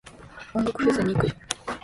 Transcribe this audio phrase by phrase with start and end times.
[0.55, 1.27] 音楽フェス行く。